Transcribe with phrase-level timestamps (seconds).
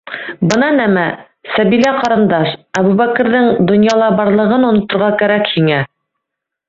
[0.51, 1.03] Бына нәмә,
[1.57, 5.79] Сәбилә ҡарындаш: Әбүбәкерҙең донъяла барлығын оноторға кәрәк һиңә.